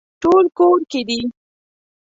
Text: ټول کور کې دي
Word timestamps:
ټول 0.21 0.45
کور 0.57 0.79
کې 0.91 1.01
دي 1.07 1.19